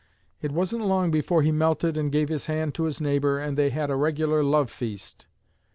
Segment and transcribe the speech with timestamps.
[0.41, 3.69] It wasn't long before he melted and gave his hand to his neighbor, and they
[3.69, 5.27] had a regular love feast.